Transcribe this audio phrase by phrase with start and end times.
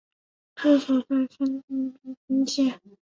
[0.55, 1.63] 治所在汾
[2.25, 2.81] 阴县。